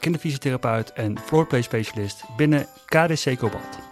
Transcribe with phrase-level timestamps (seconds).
[0.00, 3.91] kinderfysiotherapeut en floorplay specialist binnen KDC Cobalt.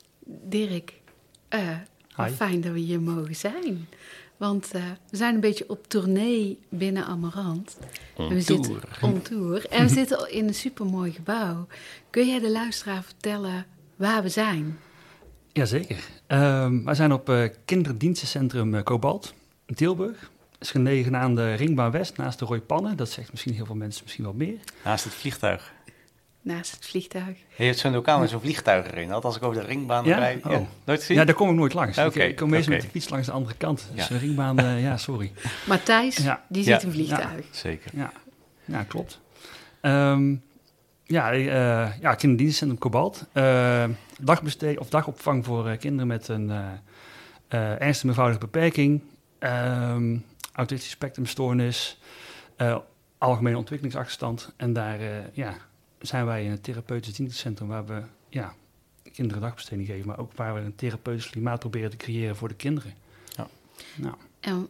[0.25, 0.93] Dirk.
[1.49, 1.77] eh,
[2.35, 3.87] fijn dat we hier mogen zijn.
[4.37, 7.77] Want eh, we zijn een beetje op tournee binnen Amarant.
[8.17, 9.65] En we zitten on tour.
[9.69, 11.67] En we zitten in een supermooi gebouw.
[12.09, 14.79] Kun jij de luisteraar vertellen waar we zijn?
[15.53, 16.03] Jazeker.
[16.27, 19.33] Ehm wij zijn op eh kinderdienstencentrum Cobalt
[19.65, 20.19] in Tilburg.
[20.51, 22.97] Het is gelegen aan de Ringbaan West naast de Roy Pannen.
[22.97, 24.57] Dat zegt misschien heel veel mensen misschien wel meer.
[24.83, 25.73] Naast het vliegtuig.
[26.41, 27.37] Naast het vliegtuig.
[27.55, 29.11] Je hebt zo'n lokaal met zo'n vliegtuig erin.
[29.11, 30.17] Als ik over de ringbaan Ja?
[30.17, 30.45] rijd.
[30.45, 30.51] Oh.
[30.51, 30.61] Ja.
[30.85, 31.17] Nooit gezien?
[31.17, 31.97] Ja, daar kom ik nooit langs.
[31.97, 33.87] Ik- Oké, ik, kom meestal met de fiets langs de andere kant.
[33.95, 34.13] Dus Ja.
[34.13, 35.31] de ringbaan, eh, ja, sorry.
[35.67, 36.43] Maar Thijs, Ja.
[36.49, 36.73] die Ja.
[36.73, 37.45] ziet een vliegtuig.
[37.51, 37.91] Zeker.
[37.95, 38.11] Ja,
[38.65, 39.19] ja klopt.
[39.81, 40.35] Ehm,
[41.03, 41.43] ja, eh,
[42.01, 43.25] ja, kinderdienstencentrum Cobalt.
[43.33, 43.83] Eh
[44.19, 46.65] dagbesteed, of dagopvang voor eh, kinderen met een eh
[47.47, 49.01] eh, ernstige meervoudige beperking.
[49.39, 50.17] ehm
[50.53, 51.99] autistisch spectrumstoornis.
[52.55, 52.77] eh,
[53.17, 54.53] algemene ontwikkelingsachterstand.
[54.57, 55.53] En daar eh, ja,
[56.01, 58.53] zijn wij in het therapeutisch dienstencentrum waar we ja,
[59.11, 60.07] kinderen dagbesteding geven.
[60.07, 62.93] Maar ook waar we een therapeutisch klimaat proberen te creëren voor de kinderen.
[63.25, 63.47] Ja.
[63.95, 64.15] Nou.
[64.39, 64.67] En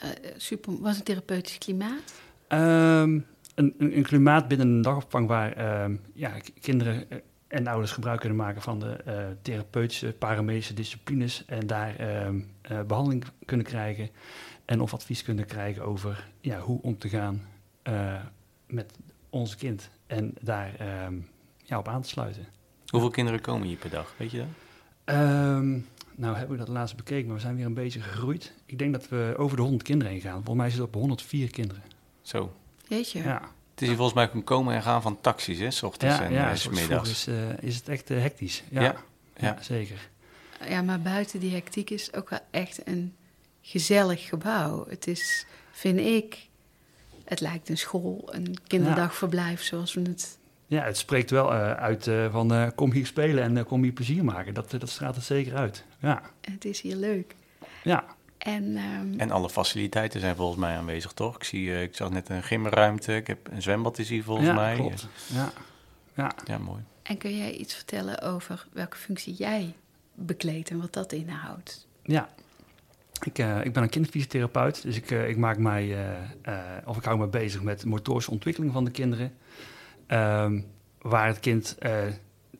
[0.00, 2.14] eh, super, was een therapeutisch klimaat?
[2.48, 3.20] Ehm,
[3.54, 8.20] een, een, een klimaat binnen een dagopvang waar ehm, ja, kinderen eh, en ouders gebruik
[8.20, 14.10] kunnen maken van de eh, therapeutische, paramedische disciplines en daar ehm, eh, behandeling kunnen krijgen
[14.64, 17.42] en of advies kunnen krijgen over ja, hoe om te gaan
[17.82, 18.22] eh,
[18.66, 18.92] met
[19.30, 21.14] ons kind en daar ehm,
[21.64, 22.46] ja, op aan te sluiten.
[22.86, 24.14] Hoeveel kinderen komen hier per dag?
[24.16, 24.46] Weet je dat?
[25.04, 25.78] Ehm,
[26.14, 28.52] nou heb ik dat laatst bekeken, maar we zijn weer een beetje gegroeid.
[28.66, 30.34] Ik denk dat we over de 100 kinderen heen gaan.
[30.34, 31.82] Volgens mij zit het op 104 kinderen.
[32.22, 32.52] Zo.
[32.86, 33.22] Jeetje.
[33.22, 33.40] Ja.
[33.70, 35.70] Het is hier volgens mij een komen en gaan van taxis, hè?
[35.70, 37.10] S ochtends Ja, en ja eh, s middags.
[37.10, 38.62] is, eh, is het echt eh, hectisch.
[38.70, 38.94] Ja, Ja,
[39.36, 39.46] ja.
[39.46, 39.62] ja.
[39.62, 40.08] zeker.
[40.68, 43.14] Ja, maar buiten die hectiek is het ook wel echt een
[43.62, 44.86] gezellig gebouw.
[44.88, 46.48] Het is, vind ik,
[47.28, 50.38] het lijkt een school, een kinderdagverblijf zoals we het...
[50.66, 53.82] Ja, het spreekt wel eh, uit eh, van eh, kom hier spelen en eh, kom
[53.82, 54.54] hier plezier maken.
[54.54, 55.84] Dat, dat straalt het zeker uit.
[56.00, 57.34] Ja, Het is hier leuk.
[57.82, 58.04] ja.
[58.38, 61.36] En, ehm, En alle faciliteiten zijn volgens mij aanwezig, toch?
[61.36, 63.16] Ik, zie, eh, ik zag net een gymruimte.
[63.16, 64.74] Ik heb een zwembad is hier volgens ja, mij.
[64.74, 65.06] klopt.
[65.26, 65.52] Ja.
[66.14, 66.32] Ja.
[66.44, 66.82] Ja, mooi.
[67.02, 69.74] en kun jij iets vertellen over welke functie jij
[70.14, 71.86] bekleedt en wat dat inhoudt?
[72.02, 72.28] ja.
[73.22, 75.96] Ik, eh, ik ben een kinderfysiotherapeut, dus ik, eh, ik maak mij,
[76.42, 79.32] eh, of ik hou me bezig met motorische ontwikkeling van de kinderen.
[80.06, 80.60] Ehm,
[80.98, 81.78] waar het kind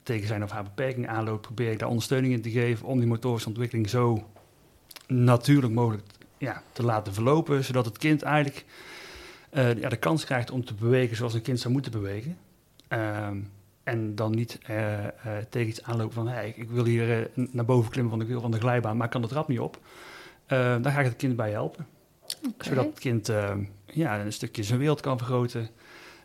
[0.03, 3.09] tegen zijn of haar beperking aanloopt, probeer ik daar ondersteuning in te geven om die
[3.09, 4.27] motorische ontwikkeling zo
[5.07, 6.07] natuurlijk mogelijk
[6.39, 8.65] ja, te laten verlopen, zodat het kind eigenlijk
[9.53, 12.39] ja, de kans krijgt om te bewegen zoals een kind zou moeten bewegen.
[12.89, 13.37] Ehm,
[13.83, 14.59] en dan niet
[15.49, 18.41] tegen iets aanlopen van, hey, ik, ik wil hier naar boven klimmen van de, wil
[18.41, 19.81] van de glijbaan, maar ik kan de trap niet op.
[20.49, 21.87] Eh, dan ga ik het kind bij helpen,
[22.59, 25.69] zodat het kind eh, ja, een stukje zijn wereld kan vergroten,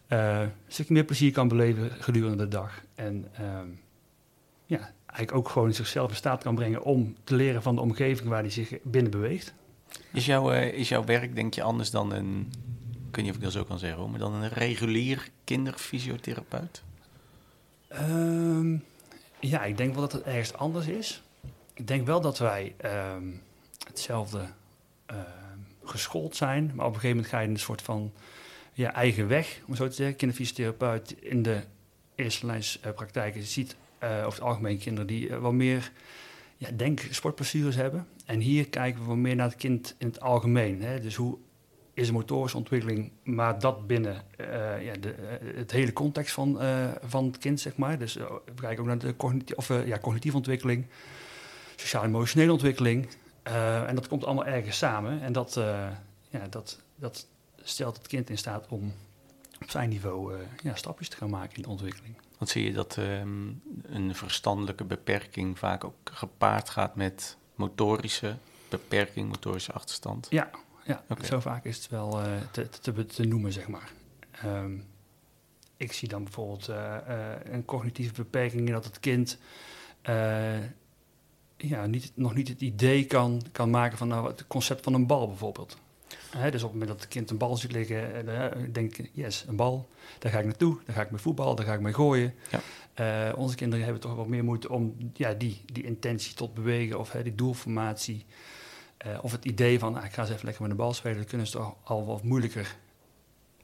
[0.07, 2.81] eh, een stukje meer plezier kan beleven gedurende de dag.
[2.95, 3.67] En ehm,
[4.65, 8.29] ja, eigenlijk ook gewoon zichzelf in staat kan brengen om te leren van de omgeving
[8.29, 9.53] waar hij zich binnen beweegt.
[10.13, 12.51] Is, jouw, is jouw werk, denk je, anders dan een...
[13.09, 16.83] Ik weet niet of ik dat zo kan zeggen, hoor, maar dan een regulier kinderfysiotherapeut?
[17.87, 18.77] Ehm,
[19.39, 21.23] ja, ik denk wel dat het ergens anders is.
[21.73, 23.23] Ik denk wel dat wij ehm,
[23.87, 24.47] hetzelfde
[25.05, 25.19] ehm,
[25.83, 28.11] geschoold zijn, maar op een gegeven moment ga je in een soort van
[28.73, 30.15] ja, eigen weg, om zo te zeggen.
[30.15, 31.63] Kinderfysiotherapeut in de
[32.15, 35.91] eerste lijns eh, praktijk je ziet eh, over het algemeen kinderen die eh, wel meer
[36.57, 38.07] ja, denk sportblessures hebben.
[38.25, 40.81] En hier kijken we wel meer naar het kind in het algemeen.
[40.81, 40.99] Hè?
[40.99, 41.37] Dus hoe
[41.93, 44.23] is de motorische ontwikkeling, maar dat binnen
[44.81, 45.15] ja, de,
[45.55, 46.59] het hele context van,
[47.05, 47.99] van het kind, zeg maar.
[47.99, 50.85] Dus we kijken ook naar de cognitieve, of, ja, cognitieve ontwikkeling,
[51.75, 53.07] sociaal-emotionele ontwikkeling.
[53.43, 55.21] Eh, en dat komt allemaal ergens samen.
[55.21, 55.87] En dat, eh,
[56.29, 57.27] ja, dat, dat
[57.63, 58.93] stelt het kind in staat om
[59.61, 62.15] op zijn niveau ja, stapjes te gaan maken in de ontwikkeling.
[62.37, 63.47] Want zie je dat ehm,
[63.81, 68.35] een verstandelijke beperking vaak ook gepaard gaat met motorische
[68.69, 70.27] beperking, motorische achterstand?
[70.29, 70.49] Ja,
[70.85, 72.19] ja zo vaak is het wel
[72.51, 73.91] te, te, te, noemen, zeg maar.
[74.31, 74.77] Ehm,
[75.77, 76.67] ik zie dan bijvoorbeeld
[77.43, 79.37] een cognitieve beperking in dat het kind
[81.67, 85.07] ja, niet, nog niet het idee kan, kan maken van nou, het concept van een
[85.07, 85.77] bal bijvoorbeeld.
[86.31, 89.45] Dus op het moment dat het kind een bal ziet liggen, uh, denk ik, yes,
[89.47, 89.89] een bal,
[90.19, 92.33] daar ga ik naartoe, daar ga ik mee voetballen, daar ga ik mee gooien.
[92.49, 93.29] Ja.
[93.29, 96.99] Uh, onze kinderen hebben toch wat meer moeite om ja, die, die intentie tot bewegen
[96.99, 98.25] of die doelformatie.
[99.07, 101.17] Uh, of het idee van, ah, ik ga eens even lekker met de bal spelen,
[101.17, 102.77] dat kunnen ze toch al wat moeilijker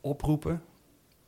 [0.01, 0.63] oproepen.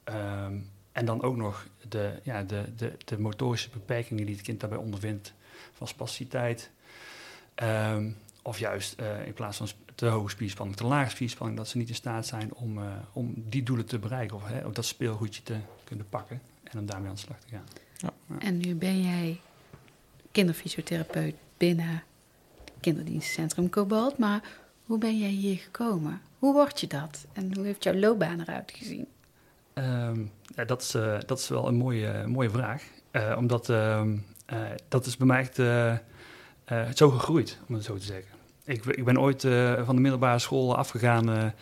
[0.05, 4.59] Um, en dan ook nog de, ja, de, de, de motorische beperkingen die het kind
[4.59, 5.33] daarbij ondervindt
[5.73, 6.71] van spasticiteit.
[7.63, 11.77] Um, of juist uh, in plaats van te hoge spierspanning, te lage spierspanning, dat ze
[11.77, 14.35] niet in staat zijn om, uh, om die doelen te bereiken.
[14.35, 17.65] Of hè, dat speelgoedje te kunnen pakken en om daarmee aan de slag te gaan.
[17.97, 18.13] Ja.
[18.39, 19.39] En nu ben jij
[20.31, 22.03] kinderfysiotherapeut binnen
[22.79, 24.41] kinderdienstencentrum Cobalt, maar
[24.85, 26.21] hoe ben jij hier gekomen?
[26.39, 27.25] Hoe word je dat?
[27.33, 29.07] En hoe heeft jouw loopbaan eruit gezien?
[29.73, 32.83] Um, ja, dat, is, uh, dat is wel een mooie, mooie vraag.
[33.37, 35.93] omdat um, uh, dat is bij mij echt uh,
[36.71, 38.31] uh, zo gegroeid, om het zo te zeggen.
[38.65, 39.41] Ik, ik ben ooit
[39.85, 41.53] van de middelbare school afgegaan,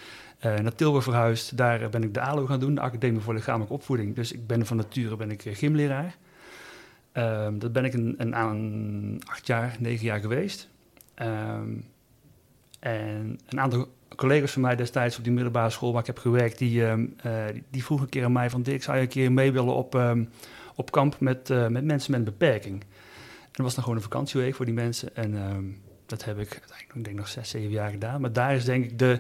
[0.42, 1.58] naar Tilburg verhuisd.
[1.58, 4.16] Daar ben ik de ALO gaan doen, de Academie voor Lichamelijke Opvoeding.
[4.16, 6.18] Dus ik ben van nature ben ik gymleraar.
[7.12, 10.70] Ehm, dat ben ik een, een, aan acht jaar, negen jaar geweest.
[11.22, 11.86] Um,
[12.80, 16.58] en een aantal collega's van mij destijds op die middelbare school waar ik heb gewerkt,
[16.58, 17.16] die, um,
[17.70, 19.96] die, vroegen een keer aan mij van zou je een keer mee willen op
[20.80, 22.82] op kamp met, uh, met mensen met een beperking.
[22.82, 25.16] En dat was dan gewoon een vakantieweek voor die mensen.
[25.16, 25.64] En ehm,
[26.06, 26.62] dat heb ik,
[26.94, 28.22] ik denk nog zes, zeven jaar gedaan.
[28.22, 29.20] Maar daar is denk ik de,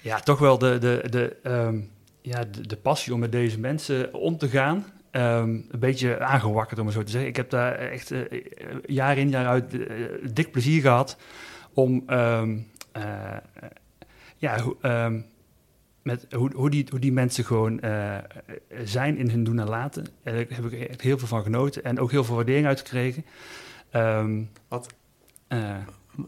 [0.00, 1.90] ja, toch wel de, de, de, um,
[2.20, 4.76] ja, de, passie om met deze mensen om te gaan.
[5.12, 7.28] Um, een beetje aangewakkerd, om het zo te zeggen.
[7.28, 8.20] Ik heb daar echt uh,
[8.86, 9.86] jaar in, jaar uit uh,
[10.32, 11.16] dik plezier gehad
[11.72, 12.04] om
[14.36, 14.62] ja,
[16.06, 18.16] met hoe, hoe, die, hoe die mensen gewoon uh,
[18.84, 20.06] zijn in hun doen en laten.
[20.22, 23.24] En daar heb ik echt heel veel van genoten en ook heel veel waardering uitgekregen.
[23.92, 24.86] Um, wat,
[25.48, 25.76] uh,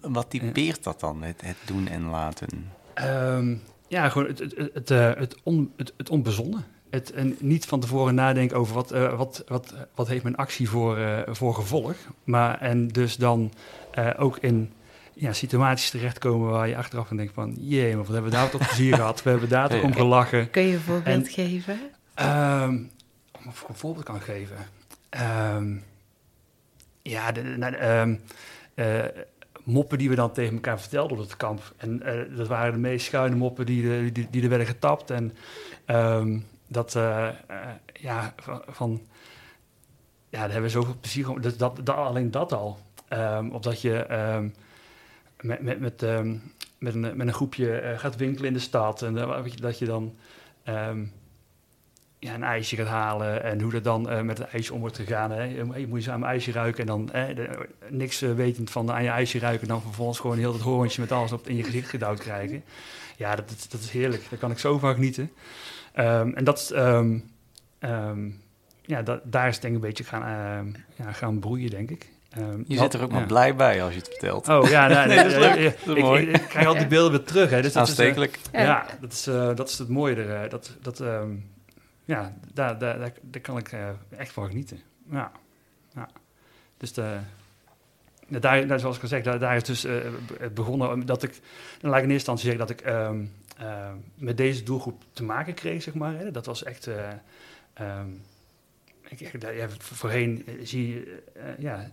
[0.00, 2.70] wat typeert dat dan, het, het doen en laten?
[3.04, 4.88] Um, ja, gewoon het, het, het,
[5.18, 6.64] het, on, het, het onbezonnen.
[6.90, 10.68] Het, en niet van tevoren nadenken over wat, uh, wat, wat, wat heeft mijn actie
[10.68, 11.94] voor, voor gevolg.
[12.24, 13.52] Maar en dus dan
[14.16, 14.72] ook in
[15.18, 17.56] ja, situaties terechtkomen waar je achteraf dan denkt van...
[17.58, 19.22] jee, maar wat hebben we daar toch plezier gehad?
[19.22, 20.50] We hebben daar toch om gelachen.
[20.50, 21.80] Kun je een voorbeeld geven?
[22.20, 22.90] Um,
[23.32, 24.56] om een voorbeeld kan geven?
[25.56, 25.84] Um,
[27.02, 27.40] ja, de,
[28.00, 28.20] um,
[28.74, 29.04] uh,
[29.64, 31.74] moppen die we dan tegen elkaar vertelden op het kamp.
[31.76, 35.10] En uh, dat waren de meest schuine moppen die, die, die er werden getapt.
[35.10, 35.34] En
[36.68, 37.28] dat, uh,
[37.92, 39.00] ja, van, van...
[40.30, 41.40] Ja, daar hebben we zoveel plezier...
[41.40, 42.78] Dat, dat, dat, alleen dat al.
[43.12, 44.06] Um, opdat je
[45.40, 49.02] met, met, met, um, met, een, met een groepje uh, gaat winkelen in de stad.
[49.02, 50.14] En uh, dat je dan
[50.64, 51.12] um,
[52.18, 53.42] ja, een ijsje gaat halen.
[53.42, 55.30] En hoe dat dan uh, met het ijsje om wordt gegaan.
[55.30, 55.42] Hè.
[55.42, 56.80] Je, moet je samen ijsje ruiken.
[56.80, 57.10] En dan
[57.88, 59.62] niks wetend van aan je ijsje ruiken.
[59.62, 62.64] En dan vervolgens gewoon heel het hoorntje met alles op in je gezicht gedouwd krijgen.
[63.16, 64.26] Ja, dat, dat, dat is heerlijk.
[64.30, 65.30] Daar kan ik zo van genieten.
[65.96, 66.72] Um, en dat
[68.82, 72.08] ja, dat, daar is denk ik een beetje gaan, ja, gaan broeien, denk ik.
[72.36, 74.48] Um, je zit er ook maar blij bij als je het vertelt.
[74.48, 75.84] Oh ja, nee, nee, dat is leuk.
[75.84, 76.22] dat is mooi.
[76.22, 77.50] Ik, ik, krijg al die beelden weer terug.
[77.50, 77.62] Hè.
[77.62, 78.38] Dus Aanstekelijk.
[78.42, 80.44] Dat is, uh, ja, dat is, uh, dat is het mooie er.
[80.44, 81.50] Uh, dat, dat, um,
[82.04, 83.70] ja, daar, daar, daar, daar, kan ik
[84.16, 84.80] echt van genieten.
[85.10, 85.32] Ja,
[85.94, 86.08] ja.
[86.76, 87.18] Dus de,
[88.28, 89.86] daar, daar, zoals ik al zeg, daar, daar is dus
[90.54, 91.40] begonnen dat ik,
[91.80, 93.32] dan laat ik in eerste instantie zeggen dat ik um,
[94.14, 96.14] met deze doelgroep te maken kreeg, zeg maar.
[96.14, 96.30] Hè.
[96.30, 98.22] Dat was echt, um,
[99.08, 101.22] ik, ja, voorheen zie je,
[101.58, 101.90] ja,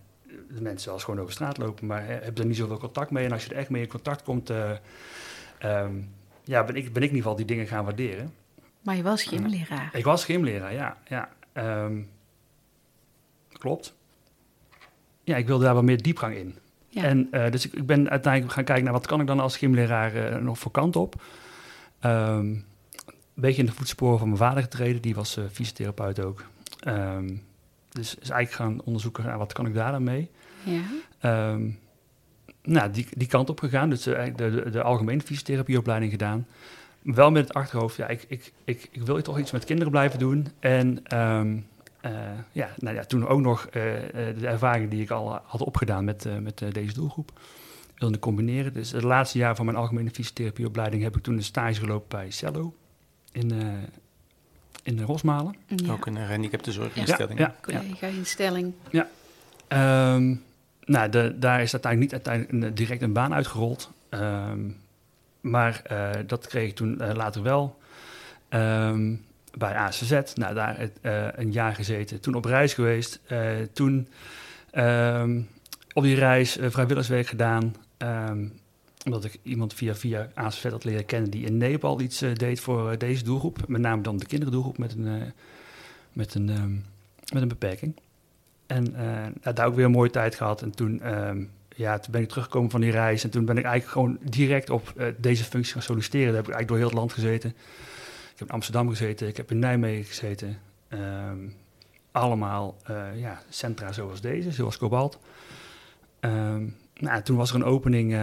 [0.55, 3.25] de mensen eens gewoon over straat lopen, maar heb er niet zoveel contact mee.
[3.25, 4.71] En als je er echt mee in contact komt, uh,
[5.63, 6.13] um,
[6.43, 8.33] ja, ben ik, ben ik in ieder geval die dingen gaan waarderen.
[8.81, 9.89] Maar je was gymleraar.
[9.93, 10.97] ik was gymleraar, ja.
[11.07, 11.29] ja.
[11.83, 12.09] Um,
[13.51, 13.95] klopt.
[15.23, 16.55] Ja, ik wilde daar wat meer diepgang in.
[16.87, 17.03] Ja.
[17.03, 19.57] En uh, dus ik, ik, ben uiteindelijk gaan kijken naar wat kan ik dan als
[19.57, 21.21] gymleraar uh, nog voor kant op.
[22.01, 26.45] Um, een beetje in de voetsporen van mijn vader getreden, die was fysiotherapeut ook.
[26.87, 27.44] Um,
[27.95, 30.29] dus is eigenlijk gaan onderzoeken, nou, wat kan ik daar dan mee?
[30.63, 31.51] Ja.
[31.51, 31.79] Um,
[32.63, 33.89] nou, die, die kant op gegaan.
[33.89, 36.47] Dus de, de, de algemene fysiotherapieopleiding gedaan.
[37.01, 40.19] Wel met het achterhoofd, ja, ik, ik, ik, ik wil toch iets met kinderen blijven
[40.19, 40.47] doen.
[40.59, 41.65] En um,
[42.05, 42.11] uh,
[42.51, 43.71] ja, nou ja, toen ook nog uh,
[44.13, 47.31] de ervaring die ik al had opgedaan met, uh, met deze doelgroep
[47.95, 48.73] wilde combineren.
[48.73, 52.31] Dus het laatste jaar van mijn algemene fysiotherapieopleiding heb ik toen een stage gelopen bij
[52.31, 52.73] Cello.
[53.31, 53.51] in,
[54.85, 55.55] in Rosmalen.
[55.67, 55.91] Ja.
[55.91, 57.39] Ook een gehandicaptenzorginstelling.
[57.39, 58.73] Ja, ja, collega-instelling.
[58.89, 59.07] Ja.
[60.13, 60.43] Um,
[60.85, 63.91] nou, de, daar is uiteindelijk niet uiteindelijk direct een baan uitgerold.
[64.09, 64.77] Um,
[65.41, 67.79] maar uh, dat kreeg ik toen uh, later wel.
[68.49, 69.25] Um,
[69.57, 72.19] bij ACZ, nou, daar uh, een jaar gezeten.
[72.19, 73.21] Toen op reis geweest.
[73.73, 74.07] toen
[75.93, 77.75] op die reis vrijwilligerswerk gedaan.
[79.05, 82.97] Omdat ik iemand via, via ACZ had leren kennen die in Nepal iets deed voor
[82.97, 83.67] deze doelgroep.
[83.67, 85.33] Met name dan de kinderdoelgroep met een,
[86.13, 86.45] met een,
[87.33, 87.95] met een beperking.
[88.67, 90.61] En uh, daar ook weer een mooie tijd gehad.
[90.61, 93.23] En toen, um, ja, toen ben ik teruggekomen van die reis.
[93.23, 96.27] En toen ben ik eigenlijk gewoon direct op deze functie gaan solliciteren.
[96.27, 97.49] Daar heb ik eigenlijk door heel het land gezeten.
[98.31, 100.59] Ik heb in Amsterdam gezeten, ik heb in Nijmegen gezeten.
[100.89, 101.53] Um,
[102.11, 102.77] allemaal
[103.15, 105.19] ja, centra zoals deze, zoals Cobalt.
[106.99, 108.13] Nou, toen was er een opening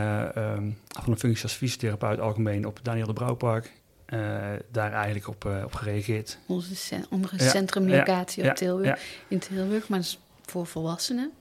[0.88, 3.72] van een functie als fysiotherapeut algemeen op Daniel de Brouwpark.
[4.70, 6.38] daar eigenlijk op, op gereageerd.
[6.46, 6.96] Onze,
[7.36, 11.32] ja, centrum educatie ja, op Tilburg, in Tilburg, maar dat is voor volwassenen?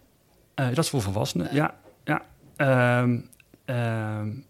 [0.56, 1.76] Uh, dat is voor volwassenen, ja.
[2.04, 2.22] ja.
[3.02, 3.30] Um,
[3.66, 4.46] um,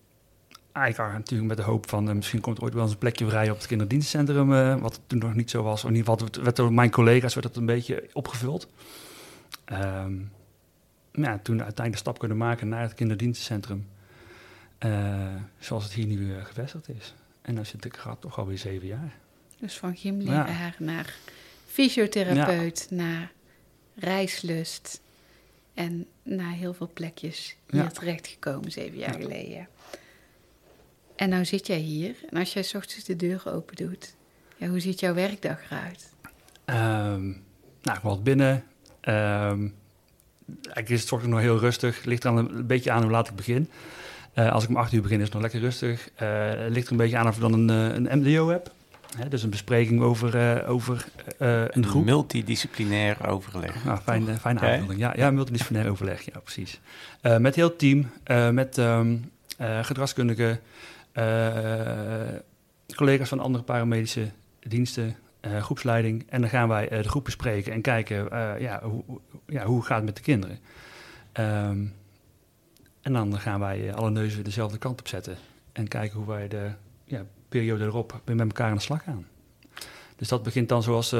[0.72, 3.28] eigenlijk natuurlijk met de hoop van uh, misschien komt er ooit wel eens een plekje
[3.28, 5.84] vrij op het kinderdienstcentrum, uh, wat toen nog niet zo was.
[5.84, 8.68] In ieder geval werd door mijn collega's werd dat een beetje opgevuld.
[9.74, 10.32] Um,
[11.12, 13.88] ja, toen uiteindelijk de stap kunnen maken naar het kinderdienstcentrum,
[15.60, 17.14] zoals het hier nu gevestigd is.
[17.42, 19.14] En dan zit ik gaat toch alweer zeven jaar.
[19.60, 20.86] Dus van gymleraar ja.
[20.86, 21.16] naar
[21.66, 22.96] fysiotherapeut, ja.
[22.96, 23.32] naar
[23.96, 25.02] reislust.
[25.74, 27.88] En naar heel veel plekjes hier ja.
[27.88, 29.68] terechtgekomen, zeven jaar geleden.
[31.16, 32.16] En nou zit jij hier.
[32.30, 34.16] En als jij s ochtends de deur open doet,
[34.58, 36.14] ja, hoe ziet jouw werkdag eruit?
[36.66, 37.44] Um,
[37.82, 38.64] nou, ik word binnen.
[39.02, 39.76] Um,
[40.56, 42.04] eigenlijk is het ochtends nog heel rustig.
[42.04, 43.70] Ligt er een, een beetje aan hoe laat ik begin.
[44.36, 46.10] Uh, als ik om acht uur begin, is het nog lekker rustig.
[46.22, 48.72] Uh, ligt er een beetje aan of ik dan een, eh, een MDO heb.
[49.18, 51.06] Hè, dus een bespreking over, over
[51.38, 52.06] een groep.
[52.06, 53.86] Multidisciplinair overleg.
[53.86, 55.00] Nou, fijne, aanvulling.
[55.00, 56.80] Ja, ja, multidisciplinair overleg, ja, precies.
[57.22, 58.10] Met heel het team,
[58.54, 59.32] met um,
[59.82, 60.60] gedragskundigen,
[62.96, 64.30] collega's van andere paramedische
[64.60, 66.26] diensten, groepsleiding.
[66.30, 68.28] En dan gaan wij de groep bespreken en kijken,
[68.60, 69.04] ja, hoe,
[69.48, 70.60] ja, hoe gaat het met de kinderen.
[71.40, 71.94] Um,
[73.02, 75.38] en dan gaan wij alle neuzen dezelfde kant op zetten
[75.72, 76.72] en kijken hoe wij de
[77.04, 79.26] ja, periode erop met elkaar aan de slag gaan.
[80.16, 81.16] Dus dat begint dan zoals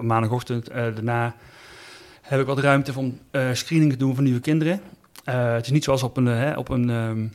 [0.00, 0.66] maandagochtend.
[0.66, 1.34] Daarna
[2.22, 3.18] heb ik wat ruimte om
[3.52, 4.80] screening te doen van nieuwe kinderen.
[5.24, 7.32] het is niet zoals op een, op een um,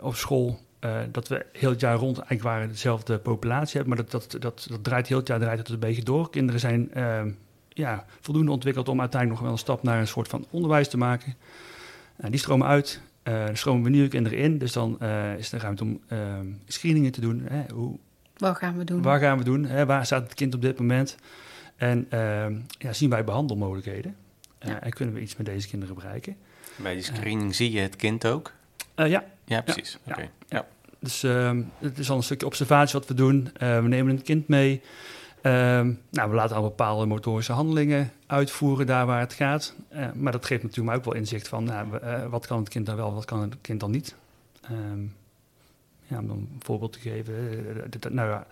[0.00, 0.60] op school
[1.10, 3.96] dat we heel het jaar rond eigenlijk waren dezelfde populatie hebben.
[3.96, 6.30] Maar dat, dat, dat, dat draait heel het jaar draait het een beetje door.
[6.30, 7.30] Kinderen zijn ehm,
[7.68, 10.96] ja, voldoende ontwikkeld om uiteindelijk nog wel een stap naar een soort van onderwijs te
[10.96, 11.34] maken.
[12.16, 13.00] die stromen uit.
[13.28, 16.18] Uh, er stromen we nieuwe kinderen in, dus dan uh, is er ruimte om uh,
[16.66, 17.46] screeningen te doen.
[17.48, 17.98] Hè, hoe,
[18.36, 19.02] Wat gaan we doen?
[19.02, 19.64] Waar gaan we doen?
[19.64, 21.16] Hè, waar staat het kind op dit moment?
[21.76, 24.16] En ehm, ja, zien wij behandelmogelijkheden?
[24.60, 24.80] Ja.
[24.80, 26.36] En kunnen we iets met deze kinderen bereiken?
[26.76, 28.52] Bij die screening zie je het kind ook?
[28.94, 29.24] ja.
[29.44, 29.98] Ja, precies.
[30.04, 30.12] Ja.
[30.12, 30.30] Okay.
[30.98, 33.50] Dus ehm, het is al een stukje observatie wat we doen.
[33.58, 34.82] we nemen een kind mee.
[35.42, 39.74] Um, nou, we laten al bepaalde motorische handelingen uitvoeren daar waar het gaat.
[39.92, 42.86] Uh, maar dat geeft natuurlijk ook wel inzicht van nou, uh, wat kan het kind
[42.86, 44.14] dan wel, wat kan het kind dan niet.
[44.70, 45.14] Um,
[46.06, 47.34] ja, om een voorbeeld te geven.
[48.04, 48.42] Uh, nou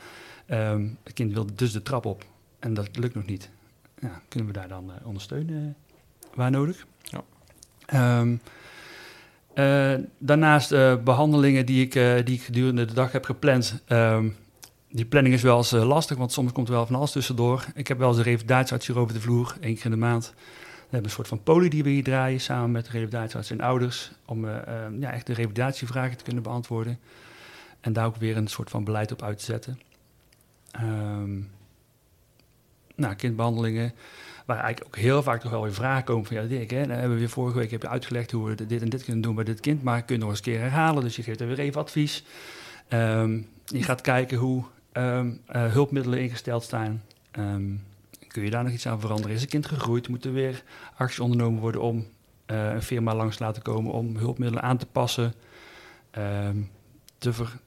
[0.47, 2.25] um, het kind wil dus de trap op
[2.59, 3.51] en dat lukt nog niet.
[4.01, 5.77] Ja, kunnen we daar dan ondersteunen
[6.35, 6.87] waar nodig?
[7.03, 7.25] Ja.
[10.19, 10.71] Daarnaast
[11.05, 11.93] behandelingen die ik,
[12.27, 13.83] die ik gedurende de dag heb gepland
[14.97, 17.65] die planning is wel eens lastig, want soms komt er wel van alles tussendoor.
[17.75, 20.33] Ik heb wel eens een revalidatiearts hier over de vloer, één keer in de maand.
[20.37, 23.61] We hebben een soort van poli die we hier draaien, samen met de revalidatiearts en
[23.61, 24.57] ouders, om uh,
[25.01, 26.99] ja, echt de revalidatievragen te kunnen beantwoorden.
[27.81, 29.81] En daar ook weer een soort van beleid op uit te zetten.
[30.83, 31.51] Um,
[32.95, 33.93] nou, kindbehandelingen,
[34.47, 36.37] waar eigenlijk ook heel vaak toch wel weer vragen komen van...
[36.37, 38.83] ja, Dirk, hè, dan hebben we weer vorige week heb je uitgelegd hoe we dit
[38.83, 39.83] en dit kunnen doen bij dit kind...
[39.83, 42.25] maar kun nog eens een keer herhalen, dus je geeft er weer even advies.
[42.89, 47.03] Um, je gaat kijken hoe um, uh, hulpmiddelen ingesteld staan.
[47.39, 47.85] Um,
[48.29, 49.37] kun je daar nog iets aan veranderen?
[49.37, 50.09] Is een kind gegroeid?
[50.09, 50.63] Moet er weer
[50.97, 52.07] acties ondernomen worden om
[52.47, 55.35] uh, een firma langs te laten komen om hulpmiddelen aan te passen,
[57.19, 57.59] te, ver,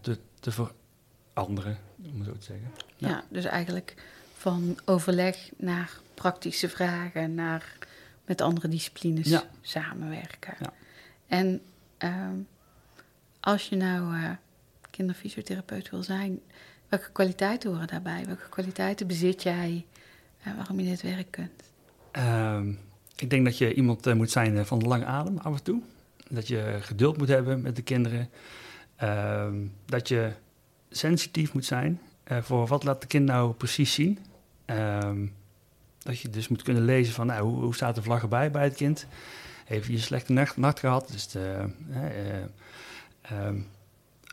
[0.00, 1.78] te, te veranderen,
[2.12, 2.70] om zo te zeggen.
[2.96, 3.94] Ja, dus eigenlijk
[4.42, 7.76] van overleg naar praktische vragen, naar
[8.24, 9.42] met andere disciplines ja.
[9.60, 10.54] samenwerken.
[10.60, 10.72] Ja.
[11.26, 11.60] En
[13.40, 14.30] als je nou uh,
[14.90, 16.40] kinderfysiotherapeut wil zijn,
[16.92, 18.24] Welke kwaliteiten horen daarbij?
[18.26, 19.86] Welke kwaliteiten bezit jij
[20.46, 21.62] uh, waarom je dit werk kunt?
[22.12, 22.78] Um,
[23.16, 25.62] ik denk dat je iemand uh, moet zijn eh, van de lange adem af en
[25.62, 25.82] toe.
[26.28, 28.30] Dat je geduld moet hebben met de kinderen.
[29.02, 30.32] Um, dat je
[30.90, 32.00] sensitief moet zijn.
[32.24, 34.18] voor wat laat de kind nou precies zien.
[34.64, 35.26] Ehm,
[35.98, 38.64] dat je dus moet kunnen lezen van nou, hoe, hoe, staat de vlag erbij bij
[38.64, 39.06] het kind.
[39.64, 41.08] Heeft hij een slechte nacht, nacht gehad?
[41.12, 41.66] Dus de,
[43.22, 43.56] ehm,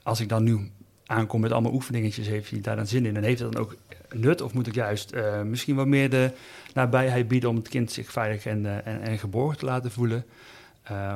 [0.04, 0.72] als ik dan nu
[1.06, 3.16] aankom met allemaal oefeningetjes, heeft hij daar dan zin in?
[3.16, 3.76] En heeft het dan ook
[4.10, 4.42] nut?
[4.42, 6.32] Of moet ik juist misschien wat meer de
[6.74, 10.26] nabijheid bieden om het kind zich veilig en, en, en geborgen te laten voelen?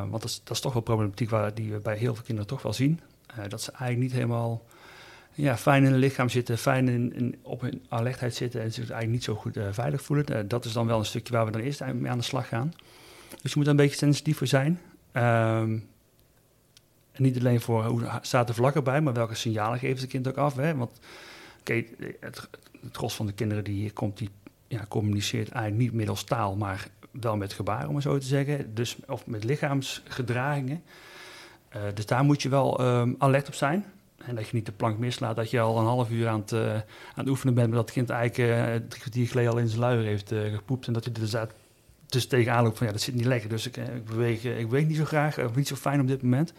[0.10, 2.50] want dat is, dat is, toch wel problematiek waar, die we bij heel veel kinderen
[2.50, 3.00] toch wel zien.
[3.48, 4.64] dat ze eigenlijk niet helemaal
[5.34, 8.78] ja, fijn in het lichaam zitten, fijn in, in, op hun alertheid zitten en zich
[8.78, 10.26] eigenlijk niet zo goed uh, veilig voelen.
[10.32, 12.48] Uh, dat is dan wel een stukje waar we dan eerst mee aan de slag
[12.48, 12.74] gaan.
[13.42, 14.80] Dus je moet er een beetje sensitief voor zijn.
[15.14, 15.92] Um,
[17.12, 20.28] en niet alleen voor hoe staat de vlag erbij, maar welke signalen geeft het kind
[20.28, 20.56] ook af.
[20.56, 20.76] Hè?
[20.76, 21.00] Want
[21.64, 21.88] het,
[22.20, 22.48] het
[22.92, 24.30] gros van de kinderen die hier komt, die
[24.68, 28.74] ja, communiceert eigenlijk niet middels taal, maar wel met gebaren, om het zo te zeggen.
[28.74, 30.84] Dus, of met lichaamsgedragingen.
[31.76, 33.86] Uh, dus daar moet je wel um, alert op zijn.
[34.18, 36.52] En dat je niet de plank mislaat, dat je al een half uur aan het,
[36.52, 36.84] uh, aan
[37.16, 39.80] het oefenen bent, maar dat het kind eigenlijk uh, drie kwartier geleden al in zijn
[39.80, 40.88] luier heeft uh, gepoept.
[40.88, 41.36] En dat je er dus,
[42.06, 43.50] dus tegenaan loopt van ja, dat zit niet lekker.
[43.50, 46.22] Dus ik, ik, beweeg, ik beweeg niet zo graag, of niet zo fijn op dit
[46.22, 46.54] moment.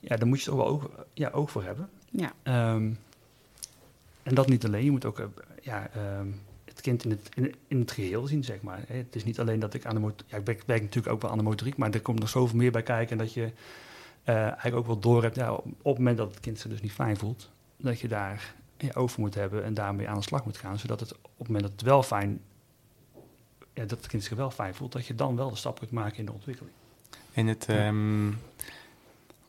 [0.00, 1.88] Ja, daar moet je toch wel oog, ja, oog voor hebben.
[2.10, 2.32] Ja.
[2.74, 2.98] Um,
[4.22, 5.28] en dat niet alleen, je moet ook
[5.62, 8.84] ja, um, het kind in het, in, in, het geheel zien, zeg maar.
[8.86, 11.22] Het is niet alleen dat ik aan de motoriek, ja, ik werk, werk natuurlijk ook
[11.22, 13.52] wel aan de motoriek, maar er komt nog zoveel meer bij kijken en dat je
[14.24, 16.70] uh, eigenlijk ook wel door hebt, ja, op, op, het moment dat het kind zich
[16.70, 20.22] dus niet fijn voelt, dat je daar ja, over moet hebben en daarmee aan de
[20.22, 22.40] slag moet gaan, zodat het op het moment dat het wel fijn,
[23.72, 25.90] ja, dat het kind zich wel fijn voelt, dat je dan wel de stap kunt
[25.90, 26.74] maken in de ontwikkeling.
[27.32, 28.38] En het, um,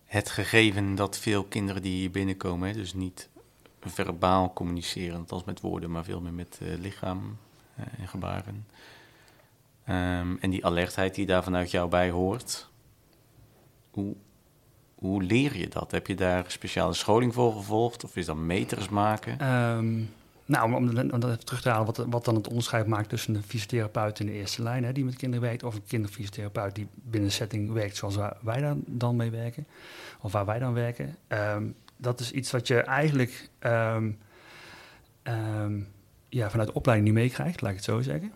[0.05, 3.29] het gegeven dat veel kinderen die hier binnenkomen, hè, dus niet
[3.79, 7.37] verbaal communiceren, als met woorden, maar veel meer met uh, lichaam
[7.79, 8.67] uh, en gebaren.
[9.89, 12.69] Um, en die alertheid die daar vanuit jou bij hoort,
[13.91, 14.15] hoe,
[15.03, 15.91] hoe leer je dat?
[15.91, 18.03] Heb je daar speciale scholing voor gevolgd?
[18.03, 19.47] Of is dat meters maken?
[19.47, 20.09] Um,
[20.45, 23.35] nou, om, om, dat even terug te halen, wat, wat dan het onderscheid maakt tussen
[23.35, 26.87] een fysiotherapeut in de eerste lijn, hè, die met kinderen werkt, of een kinderfysiotherapeut die
[26.93, 29.67] binnen een setting werkt zoals wij daar dan mee werken,
[30.21, 31.15] of waar wij dan werken.
[31.27, 34.17] Um, dat is iets wat je eigenlijk um,
[36.29, 38.31] ja, vanuit de opleiding niet meekrijgt, laat ik het zo zeggen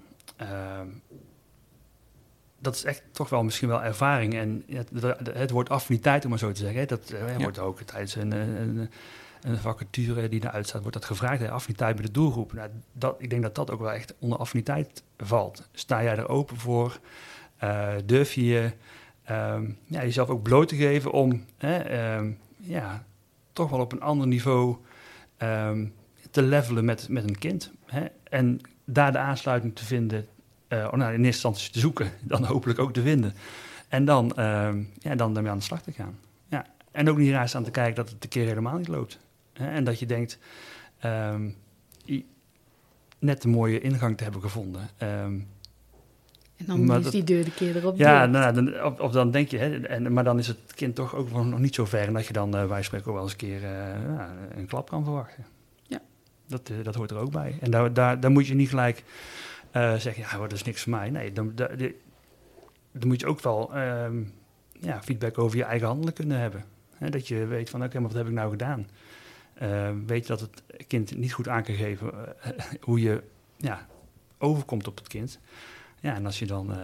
[2.68, 4.36] dat is echt toch wel misschien wel ervaring.
[4.36, 4.90] En het,
[5.34, 7.38] het woord affiniteit, om maar zo te zeggen, dat ja.
[7.38, 8.90] wordt ook tijdens een, een,
[9.42, 11.42] een, vacature die eruit staat, wordt dat gevraagd.
[11.42, 12.54] Hè, affiniteit bij de doelgroep.
[12.54, 15.68] Nou, dat, ik denk dat dat ook wel echt onder affiniteit valt.
[15.72, 17.00] Sta jij er open voor?
[17.64, 18.72] Uh, durf je
[19.30, 23.06] um, ja, jezelf ook bloot te geven om um, ja,
[23.54, 24.76] toch wel op een ander niveau
[25.38, 25.94] um,
[26.32, 27.72] te levelen met, met een kind?
[27.86, 28.06] Hè?
[28.24, 30.28] En daar de aansluiting te vinden
[30.70, 33.34] uh, nou, in eerste instantie te zoeken, dan hopelijk ook te vinden.
[33.88, 36.20] En dan, uh, ja, dan daarmee aan de slag te gaan.
[36.48, 36.66] Ja.
[36.92, 39.20] En ook niet raar staan te kijken dat het een keer helemaal niet loopt.
[39.54, 39.70] Hè?
[39.70, 40.40] En dat je denkt,
[41.06, 41.56] um,
[43.20, 44.90] net een mooie ingang te hebben gevonden.
[45.04, 45.48] Um,
[46.58, 49.32] en dan is dat, die deur de keer erop Ja, nou, dan, of, of, dan
[49.32, 52.08] denk je, hè, en, maar dan is het kind toch ook nog niet zo ver...
[52.08, 53.70] en dat je dan, uh, wij spreken ook wel eens een keer uh,
[54.56, 55.46] een klap kan verwachten.
[55.84, 56.02] Ja.
[56.48, 57.58] Dat, uh, dat hoort er ook bij.
[57.62, 59.04] En daar, daar, daar moet je niet gelijk
[59.74, 61.10] uh, zeg je, ja, dat is niks voor mij.
[61.10, 61.68] Nee, dan, dan,
[62.92, 64.34] dan moet je ook wel um,
[64.80, 66.66] ja, feedback over je eigen handelen kunnen hebben.
[67.00, 68.88] dat je weet van, oké, okay, maar wat heb ik nou gedaan?
[69.62, 72.52] Uh, weet je dat het kind niet goed aan kan geven uh,
[72.82, 73.24] hoe je
[73.58, 73.88] ja,
[74.38, 75.40] overkomt op het kind.
[76.00, 76.78] Ja, en als je dan uh,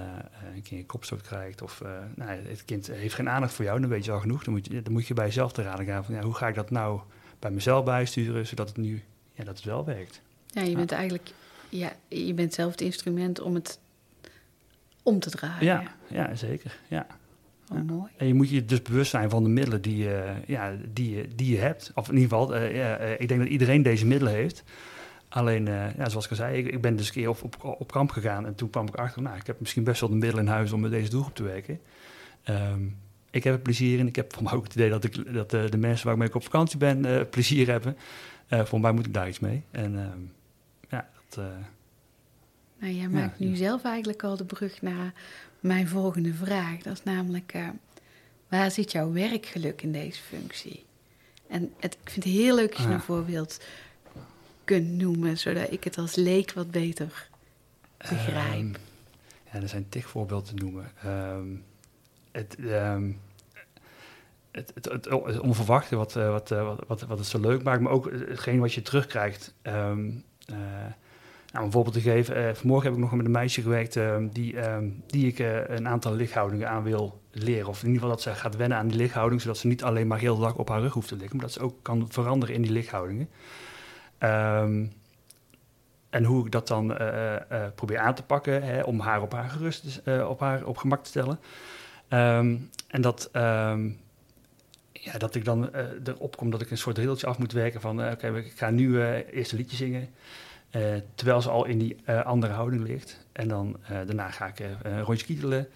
[0.56, 1.82] een keer een kopstoot krijgt of
[2.16, 4.44] nou, het kind heeft geen aandacht voor jou, dan weet je al genoeg.
[4.44, 6.48] Dan moet je, dan moet je bij jezelf te raden gaan van, ja, hoe ga
[6.48, 7.02] ik dat nou
[7.40, 10.22] bij mezelf bijsturen, zodat het nu ja, dat het wel werkt.
[10.48, 11.32] Ja, je bent eigenlijk
[11.78, 13.80] ja, je bent zelf het instrument om het
[15.04, 15.66] om te draaien.
[15.66, 16.80] Ja, ja zeker.
[16.88, 17.08] Ja.
[17.72, 17.84] Oh, ja.
[17.84, 18.12] mooi.
[18.18, 21.28] En je moet je dus bewust zijn van de middelen die je, ja, die je,
[21.36, 21.92] die je hebt.
[21.96, 24.64] Of in ieder geval, uh, ja, uh, ik denk dat iedereen deze middelen heeft.
[25.30, 27.64] Alleen, uh, ja, zoals ik al zei, ik, ik, ben dus een keer op, op,
[27.80, 28.46] op kamp gegaan.
[28.46, 30.72] En toen kwam ik achter, nou, ik heb misschien best wel de middelen in huis
[30.72, 31.80] om met deze doelgroep te werken.
[32.50, 32.98] Um,
[33.32, 34.08] ik heb er plezier in.
[34.08, 36.44] Ik heb voor mij ook het idee dat, ik, dat de mensen waarmee ik op
[36.44, 37.98] vakantie ben plezier hebben.
[38.50, 39.64] voor mij moet ik daar iets mee.
[39.72, 39.96] En
[41.38, 41.66] ehm, uh,
[42.78, 45.14] nou, jij maakt nu zelf eigenlijk al de brug naar
[45.60, 46.82] mijn volgende vraag.
[46.82, 47.70] Dat is namelijk, uh,
[48.48, 50.86] waar zit jouw werkgeluk in deze functie?
[51.48, 53.60] En het, ik vind het heel leuk als je een voorbeeld
[54.64, 57.30] kunt noemen, zodat ik het als leek wat beter
[57.98, 58.60] begrijp.
[58.60, 58.76] Um,
[59.52, 60.92] ja, er zijn tig voorbeelden te noemen.
[61.06, 61.64] Um,
[62.32, 63.20] het, um,
[64.52, 66.50] het, het, het, het, onverwachte wat, uh, wat,
[66.88, 69.54] wat, wat, het zo leuk maakt, maar ook hetgeen wat je terugkrijgt.
[69.64, 69.98] Uh,
[71.54, 74.16] nou, een voorbeeld te geven, uh, vanmorgen heb ik nog met een meisje gewerkt uh,
[74.32, 77.68] die, uh, die ik eh, een aantal lichthoudingen aan wil leren.
[77.68, 80.08] Of in ieder geval dat ze gaat wennen aan die lichthouding, zodat ze niet alleen
[80.08, 82.56] maar heel dag op haar rug hoeft te liggen, maar dat ze ook kan veranderen
[82.56, 83.30] in die lichthoudingen.
[84.18, 84.86] Ehm,
[86.10, 86.98] en hoe ik dat dan
[87.76, 91.10] probeer aan te pakken hè, om haar op haar gerust, op haar op gemak te
[91.10, 91.40] stellen.
[92.08, 93.90] Ehm, en dat, ehm,
[94.92, 95.70] ja, dat ik dan
[96.04, 98.12] erop kom dat ik een soort riltje af moet werken van...
[98.12, 100.10] oké, ik ga nu eerst een liedje zingen...
[101.16, 103.26] terwijl ze al in die andere houding ligt.
[103.32, 105.68] En dan daarna ga ik een rondje kietelen.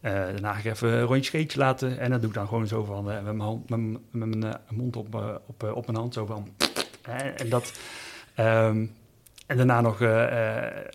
[0.00, 1.98] Daarna ga ik even een rondje scheetje laten.
[1.98, 3.22] En dat doe ik dan gewoon zo van met
[3.66, 5.14] mijn, met, mijn mond op,
[5.46, 6.14] op, op mijn hand.
[6.14, 6.48] Zo van.
[7.36, 7.72] en dat.
[8.38, 8.94] Um,
[9.46, 9.98] en daarna nog,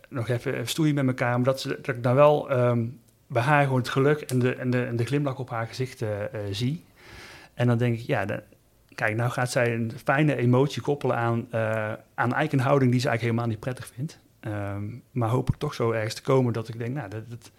[0.09, 1.35] nog even stoeien met elkaar.
[1.35, 4.69] Maar dat, dat ik dan wel um, bij haar gewoon het geluk en de, en
[4.69, 6.03] de, en de glimlach op haar gezicht
[6.51, 6.85] zie.
[7.53, 8.25] En dan denk ik, ja,
[8.99, 13.07] kijk, nou gaat zij een fijne emotie koppelen aan, aan eigenlijk een houding die ze
[13.07, 14.19] eigenlijk helemaal niet prettig vindt.
[14.41, 17.23] Um, maar hoop ik toch zo ergens te komen dat ik denk, nou, dat.
[17.29, 17.51] dat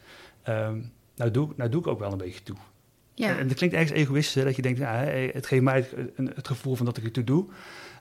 [1.20, 2.56] nou doe, nou doe ik ook wel een beetje toe.
[3.14, 3.38] Ja.
[3.38, 4.92] En dat klinkt ergens egoïstisch, hè, dat je denkt, ja,
[5.32, 7.44] het geeft mij het, het, gevoel van dat ik het toe doe.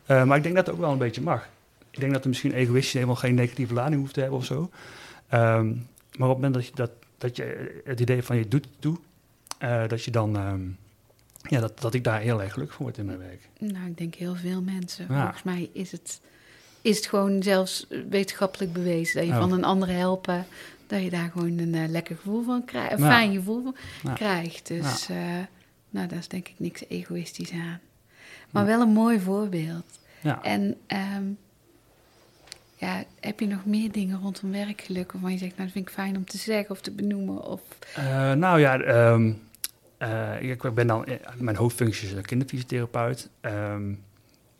[0.07, 1.47] Uh, maar ik denk dat het ook wel een beetje mag.
[1.91, 4.69] Ik denk dat er misschien egoïstisch helemaal geen negatieve lading hoeft te hebben of zo.
[5.33, 8.65] Um, maar op het moment dat je, dat, dat je het idee van je doet
[8.65, 8.97] het toe,
[9.63, 10.37] uh, dat je dan...
[11.41, 13.49] Ja, dat, dat ik daar heel erg gelukkig van word in mijn werk.
[13.57, 15.05] Nou, ik denk heel veel mensen.
[15.09, 15.21] Ja.
[15.21, 16.21] Volgens mij is het,
[16.81, 19.39] is het gewoon zelfs wetenschappelijk bewezen dat je oh.
[19.39, 20.45] van een ander helpen
[20.87, 24.67] dat je daar gewoon een uh, lekker gevoel van krijgt, een fijn gevoel van krijgt.
[24.67, 25.17] Dus uh,
[25.89, 27.79] nou, daar is denk ik niks egoïstisch aan.
[28.49, 29.99] Maar wel een mooi voorbeeld.
[30.41, 30.75] En
[31.17, 31.37] um,
[32.75, 35.93] ja, heb je nog meer dingen rondom werkgeluk waarvan je zegt, nou, dat vind ik
[35.93, 37.43] fijn om te zeggen of te benoemen?
[37.43, 37.61] Of...
[37.97, 38.79] Uh, nou ja,
[39.11, 39.41] um,
[40.39, 41.05] ik ben dan,
[41.37, 43.29] mijn hoofdfunctie is kinderfysiotherapeut.
[43.41, 44.03] Um,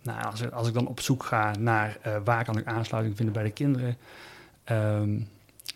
[0.03, 3.43] nou, als, als ik dan op zoek ga naar waar kan ik aansluiting vinden bij
[3.43, 3.97] de kinderen,
[4.71, 5.27] um,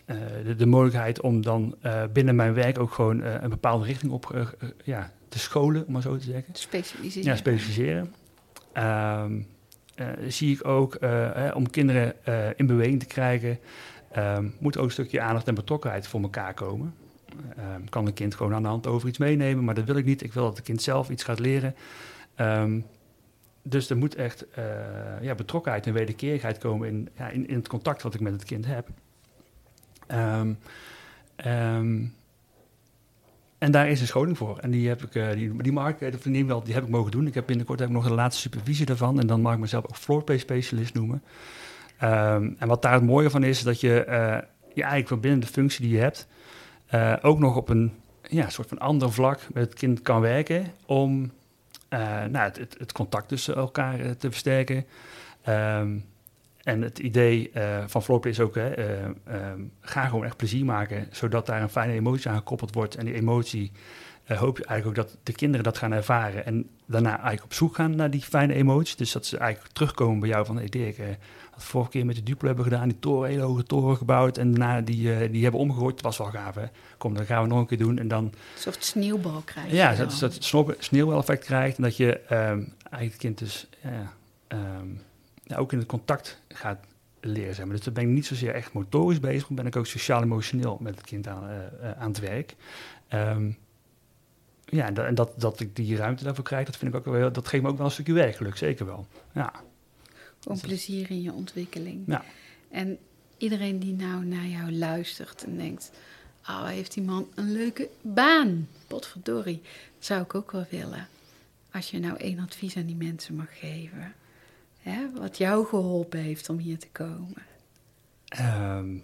[0.06, 1.76] uh, de, de, mogelijkheid om dan
[2.14, 6.18] binnen mijn werk ook gewoon een bepaalde richting op ja, te scholen, om maar zo
[6.18, 6.56] te zeggen.
[6.56, 7.30] Specialiseren.
[7.30, 8.14] Ja, specialiseren.
[8.78, 9.48] Um,
[10.28, 10.98] zie ik ook
[11.54, 12.16] om kinderen
[12.56, 13.60] in beweging te krijgen,
[14.60, 16.94] moet ook een stukje aandacht en betrokkenheid voor elkaar komen.
[17.76, 20.06] Um, kan een kind gewoon aan de hand over iets meenemen, maar dat wil ik
[20.06, 20.24] niet.
[20.24, 21.76] Ik wil dat het kind zelf iets gaat leren.
[23.64, 24.46] dus er moet echt
[25.22, 28.44] ja, betrokkenheid en wederkerigheid komen in, ja, in, in het contact wat ik met het
[28.44, 28.88] kind heb.
[30.08, 30.58] Um,
[33.64, 34.58] en daar is een scholing voor.
[34.58, 37.28] En die heb ik, uh, die, die dat neem wel, die heb ik mogen doen.
[37.28, 39.20] Ik heb binnenkort heb ik nog de laatste supervisie daarvan.
[39.20, 41.24] En dan mag ik mezelf ook floorplay specialist noemen.
[41.98, 44.38] En wat daar het mooie van is, dat je, uh,
[44.74, 46.28] je eigenlijk van binnen de functie die je hebt,
[46.94, 47.92] uh, ook nog op een
[48.30, 51.32] ja, soort van ander vlak met het kind kan werken om
[52.30, 54.86] nou, het, het, contact tussen elkaar te versterken.
[55.50, 56.06] Um,
[56.64, 57.52] en het idee
[57.88, 58.66] van Floorplay is ook, uh,
[59.82, 62.96] ga gewoon echt plezier maken, zodat daar een fijne emotie aan gekoppeld wordt.
[62.96, 63.72] En die emotie
[64.28, 67.76] hoop je eigenlijk ook dat de kinderen dat gaan ervaren en daarna eigenlijk op zoek
[67.76, 68.96] gaan naar die fijne emoties.
[68.96, 70.70] Dus dat ze eigenlijk terugkomen bij jou van, hey
[71.54, 74.54] wat vorige keer met de Duplo hebben gedaan, die toren, hele hoge toren gebouwd en
[74.54, 75.94] daarna die, die hebben omgegooid.
[75.94, 76.66] Dat was wel gaaf, hè.
[76.98, 78.24] Kom, dat gaan we nog een keer doen en dan...
[78.24, 79.76] Een soort sneeuwbal krijgen.
[79.76, 83.68] Ja, dat, dat het sneeuwbaleffect krijgt en dat je eigenlijk het kind dus...
[83.82, 84.14] Ja,
[84.48, 85.02] um,
[85.44, 86.86] ja, ook in het contact gaat
[87.22, 87.56] leren.
[87.56, 87.76] Zeg maar.
[87.76, 90.96] Dus dan ben ik niet zozeer echt motorisch bezig, maar ben ik ook sociaal-emotioneel met
[90.96, 92.56] het kind aan, uh, aan het werk.
[93.14, 93.58] Um,
[94.66, 97.14] ja, en, dat, en dat, dat ik die ruimte daarvoor krijg, dat vind ik ook
[97.14, 99.08] wel, dat geeft me ook wel een stukje werkgeluk, zeker wel.
[99.34, 99.54] Ja.
[100.44, 102.04] Gewoon plezier in je ontwikkeling.
[102.08, 102.24] Ja.
[102.72, 102.98] En
[103.38, 105.92] iedereen die nou naar jou luistert en denkt,
[106.48, 109.62] oh, heeft die man een leuke baan, potverdorie,
[109.96, 111.08] dat zou ik ook wel willen.
[111.72, 114.14] Als je nou één advies aan die mensen mag geven.
[114.82, 117.44] Hè, wat jou geholpen heeft om hier te komen?
[118.40, 119.04] Um,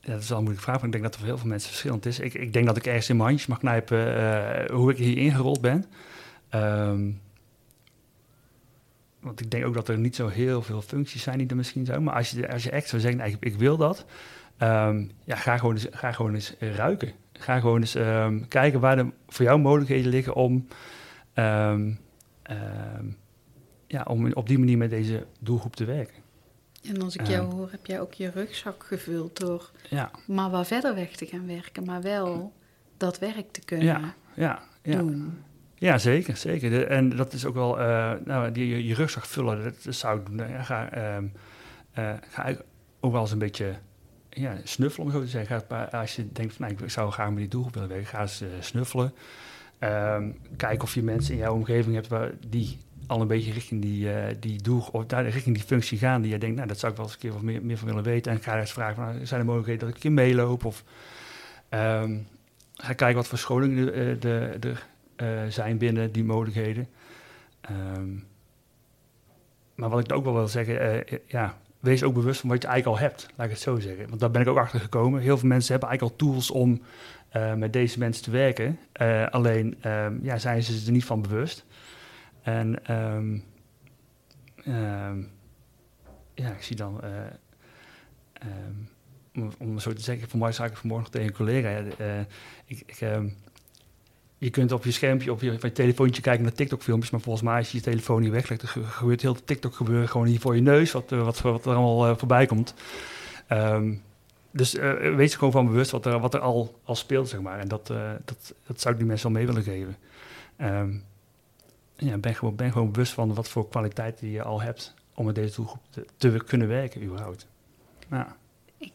[0.00, 1.48] ja, dat is wel een moeilijke vraag, maar ik denk dat er voor heel veel
[1.48, 2.18] mensen verschillend is.
[2.18, 5.18] Ik, ik denk dat ik ergens in mijn handjes mag knijpen uh, hoe ik hier
[5.18, 5.84] ingerold ben.
[6.54, 7.20] Um,
[9.24, 11.84] want ik denk ook dat er niet zo heel veel functies zijn die er misschien
[11.84, 12.02] zijn.
[12.02, 14.04] Maar als je, als je echt zou zeggen, ik, ik wil dat,
[14.58, 17.12] um, ja, ga, gewoon eens, ga gewoon eens ruiken.
[17.32, 20.66] Ga gewoon eens um, kijken waar er voor jou mogelijkheden liggen om
[23.86, 26.22] ja, om op die manier met deze doelgroep te werken.
[26.82, 30.10] En als ik jou hoor, heb jij ook je rugzak gevuld door ja.
[30.26, 32.52] maar wat verder weg te gaan werken, maar wel
[32.96, 34.98] dat werk te kunnen ja, ja, ja.
[34.98, 35.38] doen.
[35.84, 36.86] Ja, zeker, zeker.
[36.86, 40.44] en dat is ook wel, uh, nou, die, je, je, rugzak vullen, dat, zou ik
[40.60, 40.96] ga,
[41.98, 42.54] uh, ga
[43.00, 43.74] ook wel eens een beetje
[44.30, 45.68] ja, snuffelen, om zo te zeggen.
[45.90, 48.42] Als je denkt van, nou, ik zou graag met die doelgroep willen werken, ga eens
[48.60, 49.12] snuffelen.
[49.80, 54.08] Um, kijk of je mensen in jouw omgeving hebt die al een beetje richting die,
[54.38, 56.98] die doel, of daar, richting die functie gaan die je denkt, nou, dat zou ik
[56.98, 58.32] wel eens een keer meer, meer van willen weten.
[58.32, 60.64] En ga eens vragen, van, nou, zijn er mogelijkheden dat ik een keer meeloop?
[60.64, 60.84] Of
[61.70, 62.26] um,
[62.74, 64.76] ga kijken wat voor scholingen er de, uh,
[65.48, 66.88] zijn binnen die mogelijkheden.
[67.70, 68.26] Um,
[69.74, 72.98] maar wat ik ook wel wil zeggen, ja, wees ook bewust van wat je eigenlijk
[72.98, 74.08] al hebt, laat ik het zo zeggen.
[74.08, 75.20] Want daar ben ik ook achter gekomen.
[75.20, 76.82] Heel veel mensen hebben eigenlijk al tools om
[77.56, 78.78] met deze mensen te werken.
[79.30, 81.64] alleen ehm, ja, zijn ze er niet van bewust.
[82.42, 83.44] En um,
[86.34, 87.00] ja, ik zie dan,
[89.58, 91.82] om, zo te zeggen, voor mij zag ik vanmorgen tegen een collega.
[92.66, 92.94] Ik, ik
[94.44, 97.44] je kunt op je schermpje, op je, op je telefoontje kijken naar TikTok-filmpjes, maar volgens
[97.44, 100.54] mij als je je telefoon niet weglegt, gebeurt heel veel TikTok gebeuren gewoon hier voor
[100.54, 102.74] je neus, wat, eh, wat, wat er allemaal uh, voorbij komt.
[103.48, 104.02] Um,
[104.50, 107.58] dus uh, wees er gewoon van bewust wat er, wat er al, speelt, zeg maar.
[107.58, 107.86] En dat,
[108.24, 109.96] dat, dat zou ik die mensen wel mee willen geven.
[110.60, 111.04] Um,
[111.96, 115.34] ja, ben, gewoon, ben gewoon bewust van wat voor kwaliteiten je al hebt om met
[115.34, 115.82] deze doelgroep
[116.16, 117.46] te, kunnen werken überhaupt.
[118.78, 118.92] Ik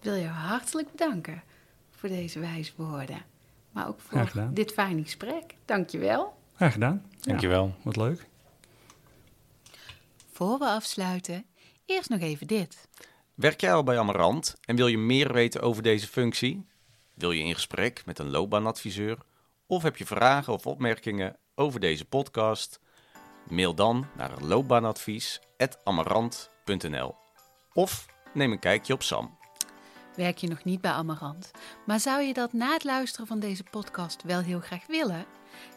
[0.00, 1.42] wil jou hartelijk bedanken
[1.90, 3.34] voor deze wijze woorden.
[3.76, 5.54] Maar ook voor dit fijne gesprek.
[5.64, 6.36] Dank je wel.
[6.54, 7.06] Graag gedaan.
[7.20, 7.74] Dank je wel.
[7.82, 8.26] Wat leuk.
[10.32, 11.44] Voor we afsluiten,
[11.86, 12.88] eerst nog even dit.
[13.34, 16.66] Werk jij al bij Amarant en wil je meer weten over deze functie?
[17.14, 19.18] Wil je in gesprek met een loopbaanadviseur?
[19.66, 22.80] Of heb je vragen of opmerkingen over deze podcast?
[23.48, 27.14] Mail dan naar loopbaanadvies.amarant.nl
[27.72, 29.38] of neem een kijkje op SAM.
[30.16, 31.50] Werk je nog niet bij Amarant,
[31.86, 35.24] maar zou je dat na het luisteren van deze podcast wel heel graag willen?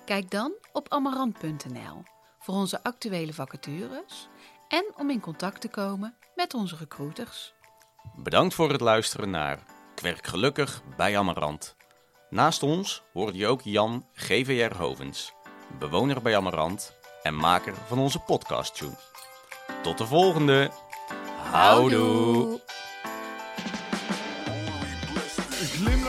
[0.05, 2.03] Kijk dan op amarant.nl
[2.39, 4.27] voor onze actuele vacatures
[4.67, 7.53] en om in contact te komen met onze recruiters.
[8.15, 9.59] Bedankt voor het luisteren naar
[9.95, 11.75] Kwerk Gelukkig bij Amarant.
[12.29, 15.33] Naast ons hoorde je ook Jan GVR Hovens,
[15.79, 18.83] bewoner bij Amarant en maker van onze podcast.
[19.83, 20.71] Tot de volgende.
[21.51, 22.58] Houdoe.